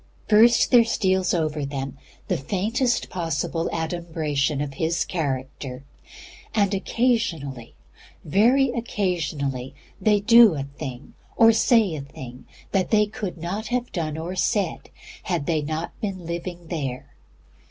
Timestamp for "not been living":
15.61-16.69